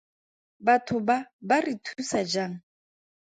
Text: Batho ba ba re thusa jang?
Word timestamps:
Batho 0.65 0.97
ba 1.07 1.17
ba 1.47 1.57
re 1.65 1.73
thusa 1.85 2.19
jang? 2.31 2.55